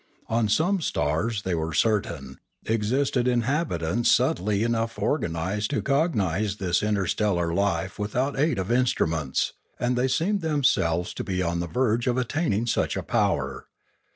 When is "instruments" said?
8.71-9.53